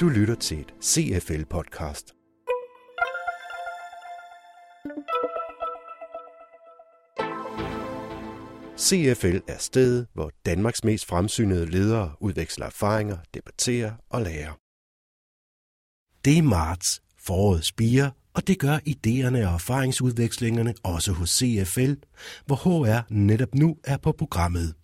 [0.00, 2.12] Du lytter til et CFL-podcast.
[8.78, 14.52] CFL er stedet, hvor Danmarks mest fremsynede ledere udveksler erfaringer, debatterer og lærer.
[16.24, 21.92] Det er marts, foråret spiger, og det gør idéerne og erfaringsudvekslingerne også hos CFL,
[22.46, 24.74] hvor HR netop nu er på programmet.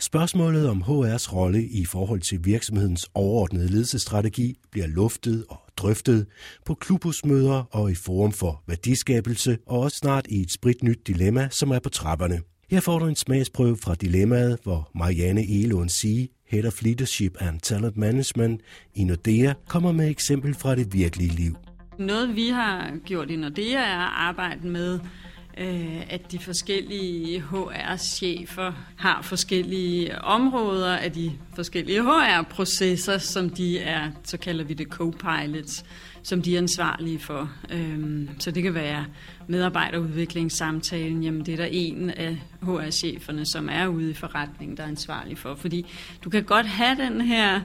[0.00, 6.26] Spørgsmålet om HR's rolle i forhold til virksomhedens overordnede ledelsesstrategi bliver luftet og drøftet
[6.66, 11.70] på klubhusmøder og i forum for værdiskabelse, og også snart i et spritnyt dilemma, som
[11.70, 12.40] er på trapperne.
[12.70, 17.60] Her får du en smagsprøve fra dilemmaet, hvor Marianne Elund Sige, Head of Leadership and
[17.60, 18.60] Talent Management
[18.94, 21.56] i Nordea, kommer med eksempel fra det virkelige liv.
[21.98, 25.21] Noget vi har gjort i Nordea er at arbejde med Øh,
[25.58, 34.10] Øh, at de forskellige HR-chefer har forskellige områder af de forskellige HR-processer, som de er,
[34.24, 35.84] så kalder vi det co-pilots,
[36.22, 37.50] som de er ansvarlige for.
[37.70, 39.04] Øhm, så det kan være
[39.46, 44.88] medarbejderudviklingssamtalen, jamen det er der en af HR-cheferne, som er ude i forretningen, der er
[44.88, 45.54] ansvarlig for.
[45.54, 45.86] Fordi
[46.24, 47.60] du kan godt have den her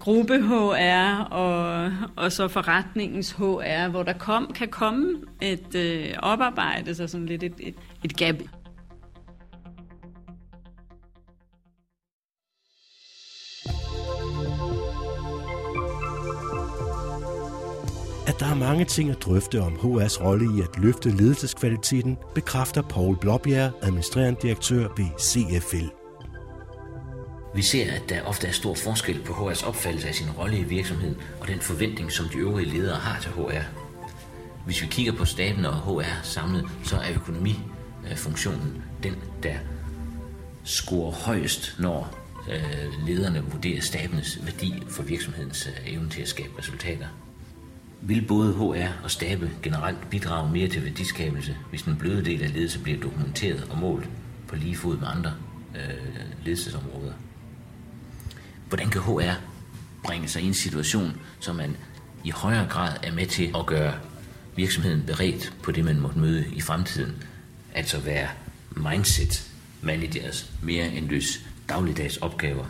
[0.00, 6.94] gruppe HR og, og så forretningens HR, hvor der kom, kan komme et øh, oparbejde,
[6.94, 8.36] så sådan lidt et, et, et gap.
[18.26, 22.82] At der er mange ting at drøfte om HR's rolle i at løfte ledelseskvaliteten, bekræfter
[22.82, 26.03] Paul Blåbjerg, administrerende direktør ved CFL.
[27.54, 30.62] Vi ser, at der ofte er stor forskel på HR's opfattelse af sin rolle i
[30.62, 33.62] virksomheden og den forventning, som de øvrige ledere har til HR.
[34.64, 39.54] Hvis vi kigger på staben og HR samlet, så er økonomifunktionen den, der
[40.64, 42.18] scorer højst, når
[42.50, 47.06] øh, lederne vurderer stabens værdi for virksomhedens øh, evne til at skabe resultater.
[48.00, 52.52] Vil både HR og stabe generelt bidrage mere til værdiskabelse, hvis den bløde del af
[52.52, 54.08] ledelse bliver dokumenteret og målt
[54.48, 55.32] på lige fod med andre
[55.74, 57.12] øh, ledelsesområder?
[58.74, 59.40] Hvordan kan HR
[60.04, 61.76] bringe sig i en situation, så man
[62.24, 63.94] i højere grad er med til at gøre
[64.56, 67.22] virksomheden beredt på det, man måtte møde i fremtiden?
[67.74, 68.28] Altså være
[68.76, 69.50] mindset
[69.82, 72.64] managers mere end løs dagligdags opgaver.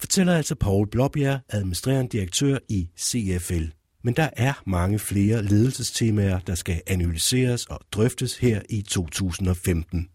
[0.00, 3.64] Fortæller altså Paul Blåbjerg, administrerende direktør i CFL.
[4.02, 10.08] Men der er mange flere ledelsestemaer, der skal analyseres og drøftes her i 2015.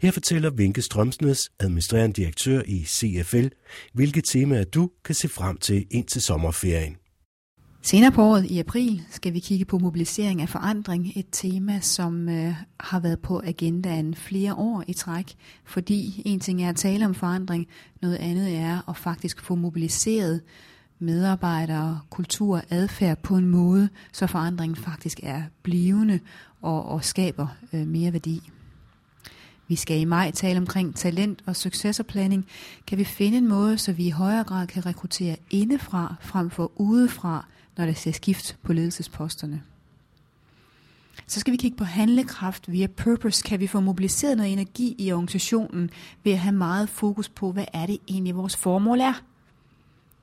[0.00, 3.46] Her fortæller Vinke Strømsnes, administrerende direktør i CFL,
[3.92, 6.96] hvilke temaer du kan se frem til ind til sommerferien.
[7.82, 12.28] Senere på året i april skal vi kigge på mobilisering af forandring, et tema, som
[12.28, 17.04] øh, har været på agendaen flere år i træk, fordi en ting er at tale
[17.04, 17.66] om forandring,
[18.02, 20.40] noget andet er at faktisk få mobiliseret
[20.98, 26.20] medarbejdere, kultur, adfærd på en måde, så forandringen faktisk er blivende
[26.62, 28.50] og, og skaber øh, mere værdi.
[29.68, 32.46] Vi skal i maj tale omkring talent og successorplanning.
[32.86, 36.72] Kan vi finde en måde, så vi i højere grad kan rekruttere indefra frem for
[36.76, 37.46] udefra,
[37.76, 39.62] når der ser skift på ledelsesposterne?
[41.26, 43.42] Så skal vi kigge på handlekraft via purpose.
[43.42, 45.90] Kan vi få mobiliseret noget energi i organisationen
[46.24, 49.22] ved at have meget fokus på, hvad er det egentlig vores formål er?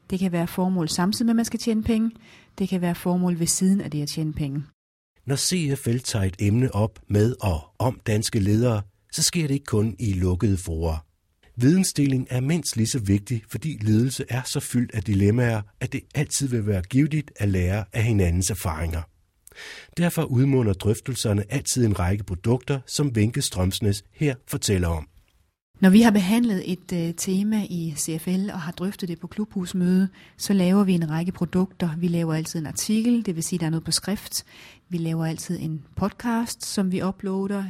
[0.10, 2.12] Det kan være formål samtidig med, at man skal tjene penge.
[2.58, 4.64] Det kan være formål ved siden af det at tjene penge.
[5.26, 8.82] Når CFL tager et emne op med og om danske ledere,
[9.16, 11.06] så sker det ikke kun i lukkede forer.
[11.56, 16.02] Vidensdeling er mindst lige så vigtig, fordi ledelse er så fyldt af dilemmaer, at det
[16.16, 19.02] altid vil være givetigt at lære af hinandens erfaringer.
[19.98, 25.08] Derfor udmunder drøftelserne altid en række produkter, som Vinke Strømsnes her fortæller om.
[25.80, 30.10] Når vi har behandlet et øh, tema i CFL og har drøftet det på klubhusmøde,
[30.38, 31.90] så laver vi en række produkter.
[31.98, 34.46] Vi laver altid en artikel, det vil sige, der er noget på skrift.
[34.90, 37.64] Vi laver altid en podcast, som vi uploader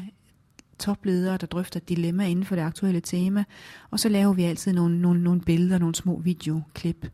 [0.80, 3.44] topledere, der drøfter dilemma inden for det aktuelle tema,
[3.92, 7.08] og så laver vi altid nogle, nogle, nogle billeder, nogle små videoklip.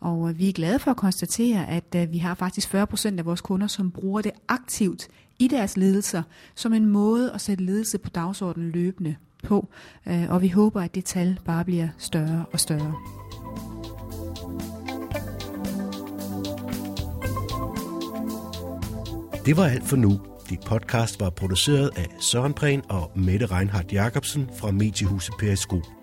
[0.00, 3.24] Og øh, vi er glade for at konstatere, at øh, vi har faktisk 40% af
[3.24, 5.08] vores kunder, som bruger det aktivt
[5.38, 6.22] i deres ledelser,
[6.54, 9.68] som en måde at sætte ledelse på dagsordenen løbende på.
[10.06, 12.94] Øh, og vi håber, at det tal bare bliver større og større.
[19.46, 20.20] Det var alt for nu.
[20.50, 25.99] Dit podcast var produceret af Søren Prehn og Mette Reinhardt Jacobsen fra Mediehuset Periskop.